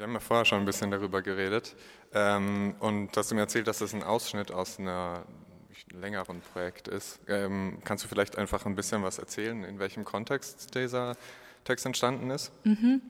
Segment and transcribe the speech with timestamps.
[0.00, 1.76] Wir haben ja vorher schon ein bisschen darüber geredet
[2.14, 5.24] ähm, und du hast mir erzählt, dass das ein Ausschnitt aus einer
[5.92, 7.20] längeren Projekt ist.
[7.28, 11.16] Ähm, kannst du vielleicht einfach ein bisschen was erzählen, in welchem Kontext dieser
[11.64, 12.50] Text entstanden ist?
[12.64, 13.02] Mhm.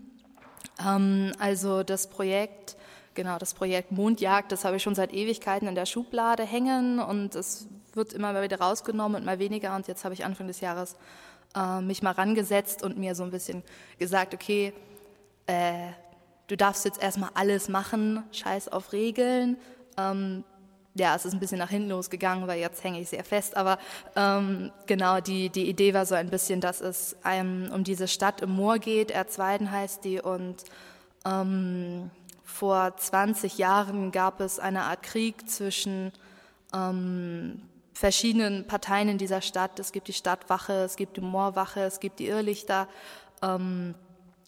[0.84, 2.76] Ähm, also das Projekt,
[3.14, 7.36] genau, das Projekt Mondjagd, das habe ich schon seit Ewigkeiten in der Schublade hängen und
[7.36, 9.76] es wird immer wieder rausgenommen und mal weniger.
[9.76, 10.96] Und jetzt habe ich Anfang des Jahres
[11.54, 13.62] äh, mich mal rangesetzt und mir so ein bisschen
[14.00, 14.72] gesagt, okay,
[15.46, 15.92] äh,
[16.50, 19.56] du darfst jetzt erstmal alles machen, scheiß auf Regeln.
[19.96, 20.44] Ähm,
[20.94, 23.56] ja, es ist ein bisschen nach hinten losgegangen, weil jetzt hänge ich sehr fest.
[23.56, 23.78] Aber
[24.16, 28.40] ähm, genau, die, die Idee war so ein bisschen, dass es einem um diese Stadt
[28.40, 29.12] im Moor geht.
[29.12, 30.20] Erzweiden heißt die.
[30.20, 30.64] Und
[31.24, 32.10] ähm,
[32.42, 36.12] vor 20 Jahren gab es eine Art Krieg zwischen
[36.74, 37.62] ähm,
[37.94, 39.78] verschiedenen Parteien in dieser Stadt.
[39.78, 42.88] Es gibt die Stadtwache, es gibt die Moorwache, es gibt die Irrlichter,
[43.42, 43.94] ähm,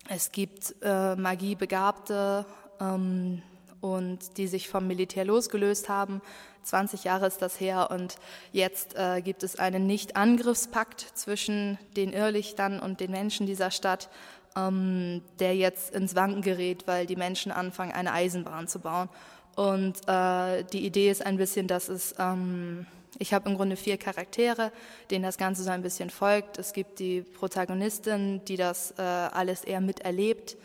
[0.08, 2.46] es gibt äh, Magiebegabte.
[2.80, 3.42] Ähm,
[3.82, 6.22] und die sich vom Militär losgelöst haben.
[6.62, 8.16] 20 Jahre ist das her und
[8.52, 14.08] jetzt äh, gibt es einen Nicht-Angriffspakt zwischen den Irrlichtern und den Menschen dieser Stadt,
[14.56, 19.08] ähm, der jetzt ins Wanken gerät, weil die Menschen anfangen, eine Eisenbahn zu bauen.
[19.56, 22.86] Und äh, die Idee ist ein bisschen, dass es, ähm,
[23.18, 24.72] ich habe im Grunde vier Charaktere,
[25.10, 26.58] denen das Ganze so ein bisschen folgt.
[26.58, 30.56] Es gibt die Protagonistin, die das äh, alles eher miterlebt,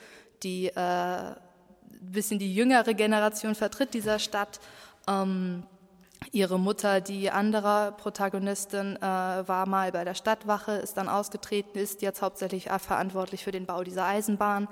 [0.44, 1.36] die äh,
[2.00, 4.60] bisschen die jüngere Generation vertritt dieser Stadt.
[5.08, 5.64] Ähm,
[6.32, 12.02] ihre Mutter, die andere Protagonistin, äh, war mal bei der Stadtwache, ist dann ausgetreten, ist
[12.02, 14.68] jetzt hauptsächlich verantwortlich für den Bau dieser Eisenbahn.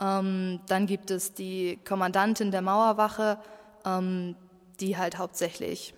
[0.00, 3.38] Ähm, dann gibt es die Kommandantin der Mauerwache,
[3.84, 4.36] ähm,
[4.80, 5.94] die halt hauptsächlich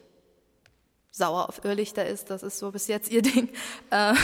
[1.14, 2.30] sauer auf Irrlichter ist.
[2.30, 3.48] Das ist so bis jetzt ihr Ding.
[3.90, 4.14] Äh,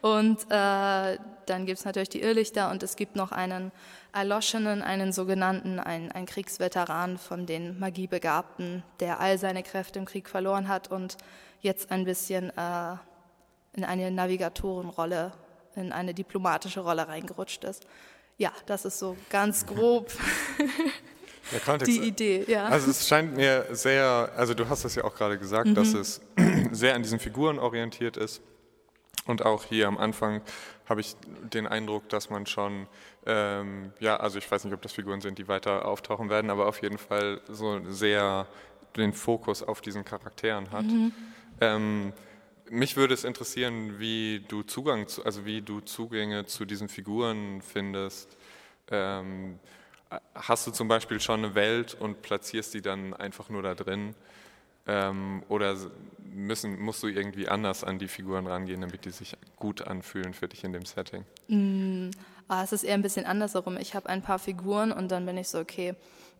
[0.00, 3.70] und äh, dann gibt es natürlich die Irrlichter und es gibt noch einen
[4.12, 10.28] Erloschenen, einen sogenannten, ein, ein Kriegsveteran von den Magiebegabten, der all seine Kräfte im Krieg
[10.28, 11.16] verloren hat und
[11.60, 12.96] jetzt ein bisschen äh,
[13.74, 15.32] in eine Navigatorenrolle,
[15.76, 17.86] in eine diplomatische Rolle reingerutscht ist.
[18.38, 20.10] Ja, das ist so ganz grob
[21.84, 22.44] die Idee.
[22.46, 22.66] Ja.
[22.66, 25.74] Also es scheint mir sehr, also du hast es ja auch gerade gesagt, mhm.
[25.74, 26.20] dass es
[26.72, 28.42] sehr an diesen Figuren orientiert ist.
[29.26, 30.42] Und auch hier am Anfang
[30.88, 31.14] habe ich
[31.52, 32.86] den Eindruck, dass man schon,
[33.24, 36.66] ähm, ja, also ich weiß nicht, ob das Figuren sind, die weiter auftauchen werden, aber
[36.66, 38.46] auf jeden Fall so sehr
[38.96, 40.84] den Fokus auf diesen Charakteren hat.
[40.84, 41.12] Mhm.
[41.60, 42.12] Ähm,
[42.68, 47.62] mich würde es interessieren, wie du Zugang, zu, also wie du Zugänge zu diesen Figuren
[47.62, 48.36] findest.
[48.90, 49.58] Ähm,
[50.34, 54.14] hast du zum Beispiel schon eine Welt und platzierst die dann einfach nur da drin?
[54.86, 55.76] Ähm, oder
[56.18, 60.48] müssen, musst du irgendwie anders an die Figuren rangehen, damit die sich gut anfühlen für
[60.48, 61.24] dich in dem Setting?
[61.48, 62.10] Mm,
[62.48, 63.76] ah, es ist eher ein bisschen andersherum.
[63.76, 65.94] Ich habe ein paar Figuren und dann bin ich so, okay,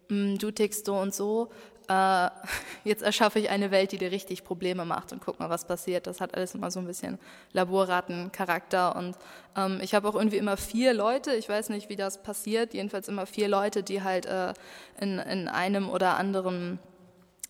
[0.09, 1.50] mm, du tickst so und so.
[1.88, 2.31] Äh,
[2.84, 6.06] jetzt erschaffe ich eine Welt, die dir richtig Probleme macht und guck mal, was passiert.
[6.06, 7.19] Das hat alles immer so ein bisschen
[7.53, 9.16] Laborratencharakter und
[9.56, 11.34] ähm, ich habe auch irgendwie immer vier Leute.
[11.34, 12.75] Ich weiß nicht, wie das passiert.
[12.75, 14.54] Jedenfalls immer vier Leute, die halt äh,
[15.00, 16.78] in, in einem oder anderen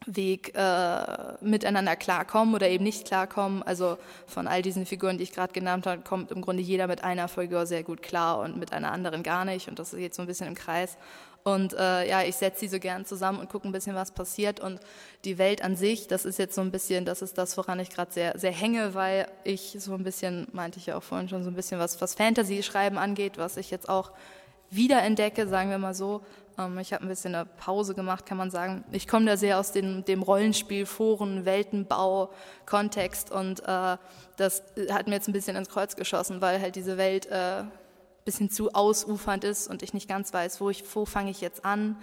[0.07, 3.63] Weg äh, miteinander klarkommen oder eben nicht klarkommen.
[3.63, 7.05] Also von all diesen Figuren, die ich gerade genannt habe, kommt im Grunde jeder mit
[7.05, 9.69] einer Figur sehr gut klar und mit einer anderen gar nicht.
[9.69, 10.97] Und das jetzt so ein bisschen im Kreis.
[11.45, 14.61] Und äh, ja, ich setze sie so gern zusammen und gucke ein bisschen, was passiert.
[14.61, 14.79] Und
[15.25, 17.91] die Welt an sich, das ist jetzt so ein bisschen, das ist das, woran ich
[17.91, 21.43] gerade sehr, sehr hänge, weil ich so ein bisschen, meinte ich ja auch vorhin schon,
[21.43, 24.13] so ein bisschen was, was Fantasy-Schreiben angeht, was ich jetzt auch
[24.71, 26.23] wiederentdecke, sagen wir mal so.
[26.59, 28.85] Ähm, ich habe ein bisschen eine Pause gemacht, kann man sagen.
[28.93, 32.31] Ich komme da sehr aus dem, dem Rollenspiel, Foren, Weltenbau,
[32.67, 33.97] Kontext und äh,
[34.37, 37.65] das hat mir jetzt ein bisschen ins Kreuz geschossen, weil halt diese Welt äh,
[38.25, 41.65] bisschen zu ausufernd ist und ich nicht ganz weiß, wo, ich, wo fange ich jetzt
[41.65, 41.97] an,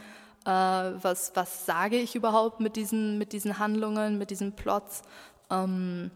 [0.45, 5.01] äh, was, was sage ich überhaupt mit diesen, mit diesen Handlungen, mit diesen Plots.
[5.49, 6.11] Ähm,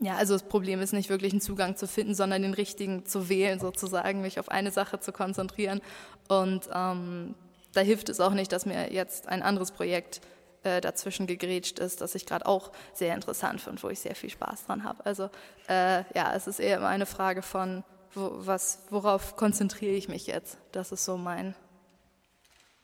[0.00, 3.28] ja, also das Problem ist nicht wirklich einen Zugang zu finden, sondern den richtigen zu
[3.28, 5.80] wählen, sozusagen, mich auf eine Sache zu konzentrieren.
[6.28, 7.34] Und ähm,
[7.72, 10.20] da hilft es auch nicht, dass mir jetzt ein anderes Projekt
[10.64, 14.30] äh, dazwischen gegrätscht ist, das ich gerade auch sehr interessant finde, wo ich sehr viel
[14.30, 15.04] Spaß dran habe.
[15.06, 15.30] Also
[15.68, 17.82] äh, ja, es ist eher immer eine Frage von,
[18.16, 20.58] was, worauf konzentriere ich mich jetzt?
[20.72, 21.54] Das ist so mein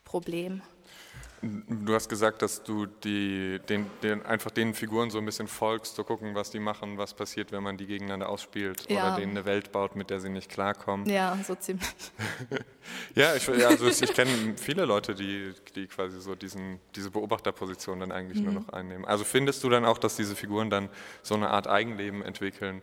[0.03, 0.61] Problem.
[1.41, 5.95] Du hast gesagt, dass du die, den, den, einfach den Figuren so ein bisschen folgst,
[5.95, 9.07] zu gucken, was die machen, was passiert, wenn man die gegeneinander ausspielt ja.
[9.07, 11.05] oder denen eine Welt baut, mit der sie nicht klarkommen.
[11.09, 11.89] Ja, so ziemlich.
[13.15, 18.13] ja, ich, also ich kenne viele Leute, die, die quasi so diesen, diese Beobachterposition dann
[18.13, 18.45] eigentlich mhm.
[18.45, 19.03] nur noch einnehmen.
[19.03, 20.87] Also findest du dann auch, dass diese Figuren dann
[21.23, 22.81] so eine Art Eigenleben entwickeln,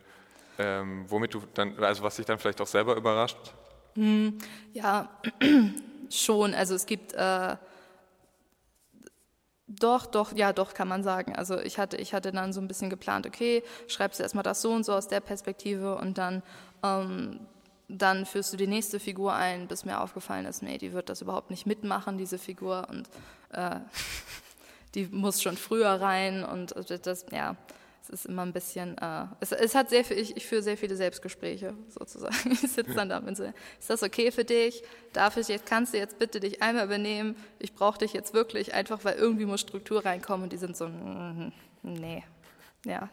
[0.61, 3.53] ähm, womit du dann, also was dich dann vielleicht auch selber überrascht?
[3.95, 4.37] Mhm.
[4.73, 5.09] Ja,
[6.09, 7.55] schon, also es gibt äh,
[9.79, 11.35] doch, doch, ja, doch, kann man sagen.
[11.35, 14.61] Also ich hatte, ich hatte dann so ein bisschen geplant, okay, schreibst du erstmal das
[14.61, 16.43] so und so aus der Perspektive und dann,
[16.83, 17.39] ähm,
[17.87, 21.21] dann führst du die nächste Figur ein, bis mir aufgefallen ist, nee, die wird das
[21.21, 23.07] überhaupt nicht mitmachen, diese Figur und
[23.53, 23.79] äh,
[24.95, 26.73] die muss schon früher rein und
[27.05, 27.55] das, ja,
[28.01, 30.77] es ist immer ein bisschen, äh, es, es, hat sehr viel, ich, ich führe sehr
[30.77, 32.35] viele Selbstgespräche sozusagen.
[32.51, 34.83] Ich sitze dann da und so, ist das okay für dich?
[35.13, 37.35] Darf ich jetzt, kannst du jetzt bitte dich einmal übernehmen?
[37.59, 40.87] Ich brauche dich jetzt wirklich, einfach weil irgendwie muss Struktur reinkommen und die sind so,
[40.87, 41.51] mm,
[41.83, 42.23] nee.
[42.85, 43.09] Ja.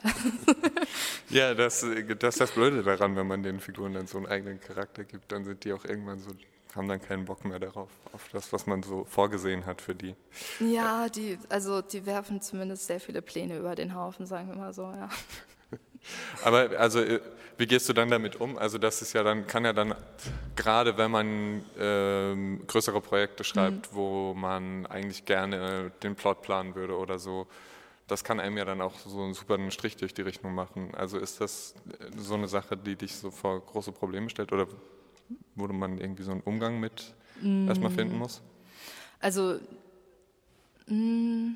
[1.28, 1.84] ja, das,
[2.18, 5.30] das ist das Blöde daran, wenn man den Figuren dann so einen eigenen Charakter gibt,
[5.30, 6.30] dann sind die auch irgendwann so
[6.76, 10.14] haben dann keinen Bock mehr darauf, auf das, was man so vorgesehen hat für die.
[10.60, 14.72] Ja, die, also die werfen zumindest sehr viele Pläne über den Haufen, sagen wir mal
[14.72, 15.08] so, ja.
[16.44, 17.20] Aber also, äh,
[17.56, 18.56] wie gehst du dann damit um?
[18.56, 19.94] Also das ist ja dann, kann ja dann,
[20.54, 23.96] gerade wenn man ähm, größere Projekte schreibt, mhm.
[23.96, 27.48] wo man eigentlich gerne den Plot planen würde oder so,
[28.06, 30.94] das kann einem ja dann auch so einen super Strich durch die Rechnung machen.
[30.94, 31.74] Also ist das
[32.16, 34.66] so eine Sache, die dich so vor große Probleme stellt oder
[35.54, 37.68] wo man irgendwie so einen Umgang mit mm.
[37.68, 38.40] erstmal finden muss?
[39.20, 39.58] Also,
[40.86, 41.52] mm,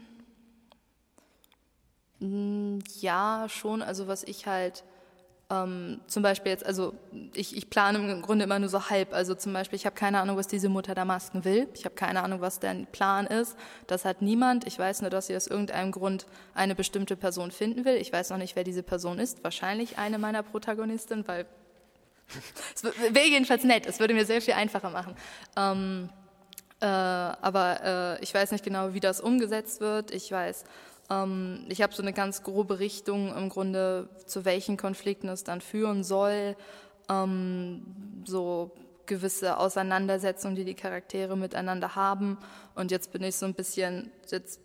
[2.20, 3.82] mm, ja, schon.
[3.82, 4.84] Also, was ich halt
[5.52, 6.94] ähm, zum Beispiel jetzt, also
[7.34, 9.12] ich, ich plane im Grunde immer nur so halb.
[9.12, 11.68] Also zum Beispiel, ich habe keine Ahnung, was diese Mutter der Masken will.
[11.74, 13.56] Ich habe keine Ahnung, was deren Plan ist.
[13.86, 14.66] Das hat niemand.
[14.66, 17.96] Ich weiß nur, dass sie aus irgendeinem Grund eine bestimmte Person finden will.
[17.96, 19.44] Ich weiß noch nicht, wer diese Person ist.
[19.44, 21.44] Wahrscheinlich eine meiner Protagonistinnen, weil
[22.74, 25.14] es wäre jedenfalls nett, es würde mir sehr viel einfacher machen.
[25.56, 26.08] Ähm,
[26.80, 30.10] äh, aber äh, ich weiß nicht genau, wie das umgesetzt wird.
[30.10, 30.64] Ich weiß,
[31.10, 35.60] ähm, ich habe so eine ganz grobe Richtung im Grunde, zu welchen Konflikten es dann
[35.60, 36.56] führen soll.
[37.08, 38.72] Ähm, so
[39.06, 42.38] gewisse Auseinandersetzungen, die die Charaktere miteinander haben.
[42.74, 44.60] Und jetzt bin ich so ein bisschen, jetzt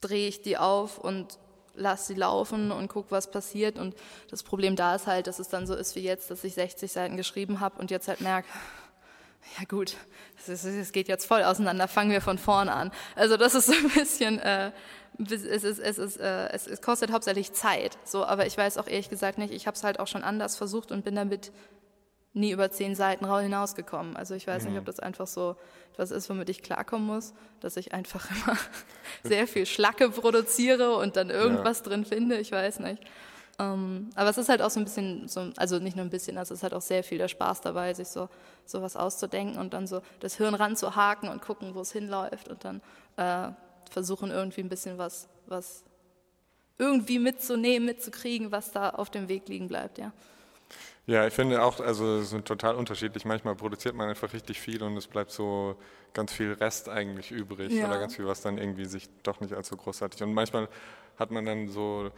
[0.00, 1.38] drehe ich die auf und
[1.78, 3.78] lass sie laufen und guck, was passiert.
[3.78, 3.94] Und
[4.30, 6.90] das Problem da ist halt, dass es dann so ist wie jetzt, dass ich 60
[6.90, 8.48] Seiten geschrieben habe und jetzt halt merke,
[9.58, 9.96] ja gut,
[10.46, 12.90] es geht jetzt voll auseinander, fangen wir von vorne an.
[13.16, 14.72] Also das ist so ein bisschen, äh,
[15.18, 18.86] es, ist, es, ist, äh, es, es kostet hauptsächlich Zeit, so, aber ich weiß auch
[18.86, 21.50] ehrlich gesagt nicht, ich habe es halt auch schon anders versucht und bin damit
[22.32, 24.16] nie über zehn Seiten hinausgekommen.
[24.16, 24.70] Also ich weiß mhm.
[24.70, 25.56] nicht, ob das einfach so
[25.92, 28.56] etwas ist, womit ich klarkommen muss, dass ich einfach immer
[29.24, 31.84] sehr viel Schlacke produziere und dann irgendwas ja.
[31.86, 33.02] drin finde, ich weiß nicht.
[33.60, 36.38] Ähm, aber es ist halt auch so ein bisschen, so, also nicht nur ein bisschen,
[36.38, 38.28] also es ist halt auch sehr viel der Spaß dabei, sich so
[38.64, 42.80] sowas auszudenken und dann so das Hirn ranzuhaken und gucken, wo es hinläuft und dann
[43.16, 43.52] äh,
[43.90, 45.82] versuchen irgendwie ein bisschen was, was
[46.76, 50.12] irgendwie mitzunehmen, mitzukriegen, was da auf dem Weg liegen bleibt, ja.
[51.08, 53.24] Ja, ich finde auch, also es sind total unterschiedlich.
[53.24, 55.74] Manchmal produziert man einfach richtig viel und es bleibt so
[56.12, 57.88] ganz viel Rest eigentlich übrig ja.
[57.88, 60.22] oder ganz viel, was dann irgendwie sich doch nicht allzu großartig.
[60.22, 60.68] Und manchmal
[61.18, 62.10] hat man dann so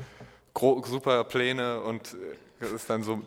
[0.87, 2.16] super Pläne und
[2.58, 3.22] es ist dann so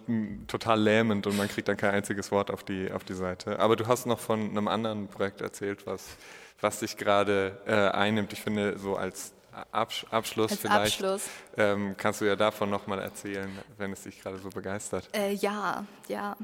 [0.47, 3.57] total lähmend und man kriegt dann kein einziges Wort auf die, auf die Seite.
[3.59, 6.17] Aber du hast noch von einem anderen Projekt erzählt, was,
[6.59, 8.33] was dich gerade äh, einnimmt.
[8.33, 9.32] Ich finde, so als
[9.71, 11.03] Absch Abschluss Als vielleicht.
[11.03, 11.29] Abschluss.
[11.57, 15.09] Ähm, kannst du ja davon nochmal erzählen, wenn es dich gerade so begeistert.
[15.13, 16.35] Äh, ja, ja.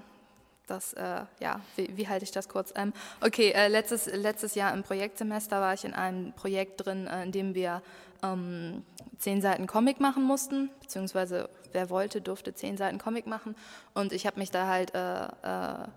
[0.67, 2.71] Das, äh, ja, wie, wie, halte ich das kurz?
[2.75, 7.23] Ähm, okay, äh, letztes, letztes Jahr im Projektsemester war ich in einem Projekt drin, äh,
[7.23, 7.81] in dem wir
[8.21, 8.83] ähm,
[9.17, 13.55] zehn Seiten Comic machen mussten, beziehungsweise wer wollte, durfte zehn Seiten Comic machen.
[13.95, 15.87] Und ich habe mich da halt äh, äh,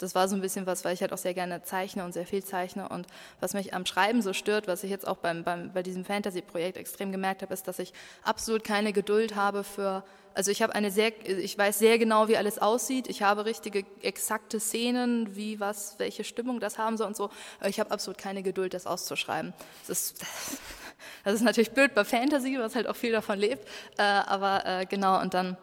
[0.00, 2.26] das war so ein bisschen was, weil ich halt auch sehr gerne zeichne und sehr
[2.26, 2.88] viel zeichne.
[2.88, 3.06] Und
[3.40, 6.78] was mich am Schreiben so stört, was ich jetzt auch beim, beim, bei diesem Fantasy-Projekt
[6.78, 7.92] extrem gemerkt habe, ist, dass ich
[8.22, 10.02] absolut keine Geduld habe für,
[10.34, 13.08] also ich habe eine sehr, ich weiß sehr genau, wie alles aussieht.
[13.08, 17.28] Ich habe richtige, exakte Szenen, wie was, welche Stimmung das haben soll und so.
[17.66, 19.52] Ich habe absolut keine Geduld, das auszuschreiben.
[19.86, 20.22] Das ist,
[21.24, 23.68] das ist natürlich blöd bei Fantasy, was halt auch viel davon lebt.
[23.98, 25.58] Äh, aber äh, genau, und dann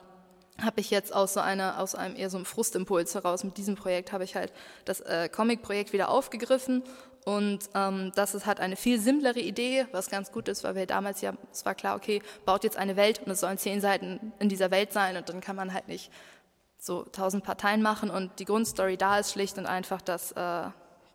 [0.61, 3.75] habe ich jetzt aus so einer, aus einem eher so einem Frustimpuls heraus mit diesem
[3.75, 4.51] Projekt habe ich halt
[4.85, 6.83] das äh, Comic-Projekt wieder aufgegriffen
[7.25, 10.85] und ähm, das ist, hat eine viel simplere Idee, was ganz gut ist, weil wir
[10.85, 14.31] damals ja, es war klar, okay, baut jetzt eine Welt und es sollen zehn Seiten
[14.39, 16.09] in dieser Welt sein und dann kann man halt nicht
[16.79, 20.69] so tausend Parteien machen und die Grundstory da ist schlicht und einfach, dass, äh,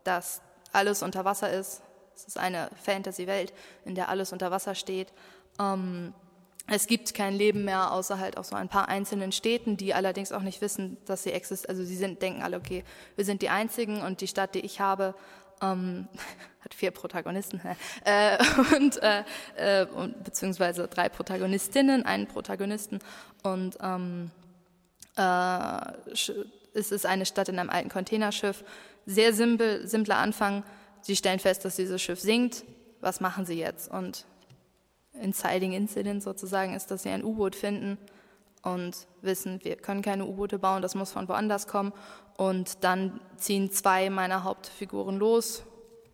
[0.05, 1.83] dass alles unter Wasser ist.
[2.15, 3.55] Es ist eine Fantasy-Welt,
[3.87, 5.13] in der alles unter Wasser steht.
[5.59, 6.13] Ähm,
[6.69, 10.33] es gibt kein Leben mehr, außer halt auch so ein paar einzelnen Städten, die allerdings
[10.33, 11.71] auch nicht wissen, dass sie existieren.
[11.71, 12.85] Also sie sind, denken alle, okay,
[13.17, 15.15] wir sind die Einzigen und die Stadt, die ich habe,
[15.61, 16.09] ähm,
[16.61, 17.61] hat vier Protagonisten
[18.05, 18.39] äh,
[18.77, 19.25] und, äh,
[19.57, 19.87] äh,
[20.23, 23.01] beziehungsweise drei Protagonistinnen, einen Protagonisten
[23.43, 24.31] und ähm,
[25.17, 25.79] äh,
[26.75, 28.65] es ist eine Stadt in einem alten Containerschiff.
[29.05, 30.63] Sehr simpel, simpler Anfang
[31.03, 32.65] sie stellen fest, dass dieses Schiff sinkt.
[33.01, 33.91] Was machen sie jetzt?
[33.91, 34.25] Und
[35.23, 37.99] Inciting Incident sozusagen ist, dass sie ein U-Boot finden
[38.63, 41.93] und wissen, wir können keine U-Boote bauen, das muss von woanders kommen.
[42.37, 45.65] Und dann ziehen zwei meiner Hauptfiguren los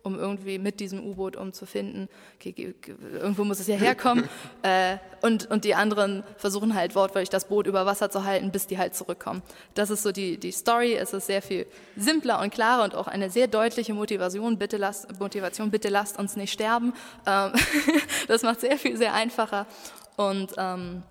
[0.03, 2.07] um irgendwie mit diesem U-Boot umzufinden.
[2.35, 2.73] Okay,
[3.13, 4.27] irgendwo muss es ja herkommen.
[4.61, 8.67] äh, und, und die anderen versuchen halt wortwörtlich das Boot über Wasser zu halten, bis
[8.67, 9.41] die halt zurückkommen.
[9.73, 10.93] Das ist so die, die Story.
[10.93, 11.65] Es ist sehr viel
[11.95, 14.57] simpler und klarer und auch eine sehr deutliche Motivation.
[14.57, 16.93] Bitte lasst, Motivation, bitte lasst uns nicht sterben.
[17.25, 17.51] Ähm,
[18.27, 19.67] das macht sehr viel, sehr einfacher.
[20.15, 21.03] Und ähm,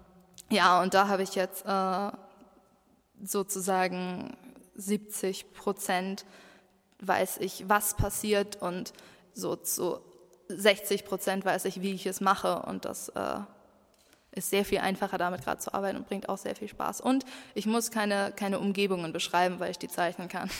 [0.50, 2.10] ja, und da habe ich jetzt äh,
[3.22, 4.36] sozusagen
[4.76, 6.24] 70 Prozent
[7.00, 8.92] weiß ich, was passiert und
[9.34, 10.00] so zu
[10.48, 13.40] 60 Prozent weiß ich, wie ich es mache und das äh,
[14.32, 17.00] ist sehr viel einfacher, damit gerade zu arbeiten und bringt auch sehr viel Spaß.
[17.00, 17.24] Und
[17.54, 20.50] ich muss keine, keine Umgebungen beschreiben, weil ich die zeichnen kann.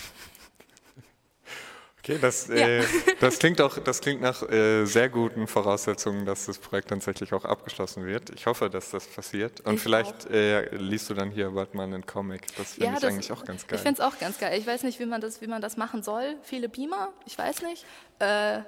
[2.09, 2.55] Okay, das, ja.
[2.55, 2.85] äh,
[3.21, 7.45] das, klingt auch, das klingt nach äh, sehr guten Voraussetzungen, dass das Projekt tatsächlich auch
[7.45, 8.31] abgeschlossen wird.
[8.31, 9.61] Ich hoffe, dass das passiert.
[9.61, 12.47] Und ich vielleicht äh, liest du dann hier bald mal einen Comic.
[12.57, 13.77] Das finde ja, ich das, eigentlich auch ganz geil.
[13.77, 14.59] Ich finde es auch ganz geil.
[14.59, 16.37] Ich weiß nicht, wie man das, wie man das machen soll.
[16.43, 17.85] Viele Beamer, ich weiß nicht.
[18.21, 18.61] Äh,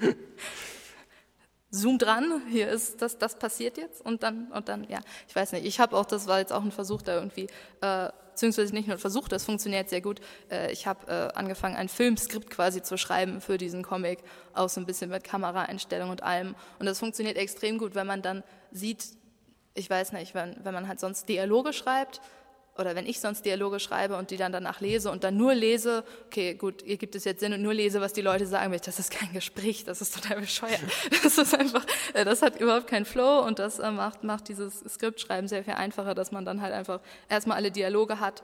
[1.70, 5.52] Zoom dran, hier ist das, das passiert jetzt und dann, und dann, ja, ich weiß
[5.52, 5.66] nicht.
[5.66, 7.48] Ich habe auch, das war jetzt auch ein Versuch, da irgendwie
[7.82, 10.20] äh, beziehungsweise nicht nur versucht, das funktioniert sehr gut.
[10.50, 14.18] Äh, ich habe äh, angefangen, ein Filmskript quasi zu schreiben für diesen Comic,
[14.52, 16.54] auch so ein bisschen mit Kameraeinstellung und allem.
[16.78, 19.06] Und das funktioniert extrem gut, wenn man dann sieht,
[19.74, 22.20] ich weiß nicht, wenn, wenn man halt sonst Dialoge schreibt,
[22.78, 26.04] oder wenn ich sonst Dialoge schreibe und die dann danach lese und dann nur lese,
[26.26, 28.98] okay, gut, ihr gibt es jetzt Sinn und nur lese, was die Leute sagen, das
[28.98, 30.80] ist kein Gespräch, das ist total bescheuert.
[31.22, 34.80] Das ist einfach, äh, das hat überhaupt keinen Flow und das äh, macht, macht dieses
[34.80, 38.42] Skriptschreiben sehr viel einfacher, dass man dann halt einfach erstmal alle Dialoge hat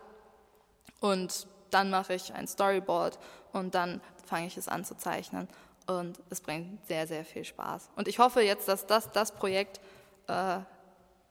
[1.00, 3.18] und dann mache ich ein Storyboard
[3.52, 5.48] und dann fange ich es an zu zeichnen
[5.86, 7.90] und es bringt sehr, sehr viel Spaß.
[7.96, 9.80] Und ich hoffe jetzt, dass das, das Projekt
[10.28, 10.58] äh,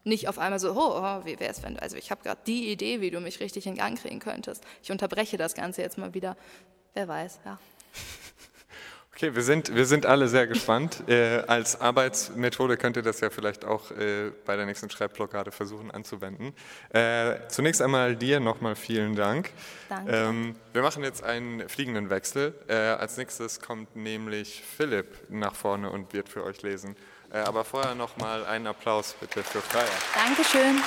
[0.03, 2.41] nicht auf einmal so, oh, oh wie wäre es, wenn du, also ich habe gerade
[2.47, 4.63] die Idee, wie du mich richtig in Gang kriegen könntest.
[4.83, 6.37] Ich unterbreche das Ganze jetzt mal wieder.
[6.93, 7.59] Wer weiß, ja.
[9.13, 11.03] Okay, wir sind, wir sind alle sehr gespannt.
[11.07, 15.91] Äh, als Arbeitsmethode könnt ihr das ja vielleicht auch äh, bei der nächsten Schreibblockade versuchen
[15.91, 16.53] anzuwenden.
[16.89, 19.51] Äh, zunächst einmal dir nochmal vielen Dank.
[19.89, 20.11] Danke.
[20.11, 22.55] Ähm, wir machen jetzt einen fliegenden Wechsel.
[22.67, 26.95] Äh, als nächstes kommt nämlich Philipp nach vorne und wird für euch lesen.
[27.33, 29.85] Äh, aber vorher noch mal einen Applaus bitte für Freier.
[30.15, 30.81] Dankeschön.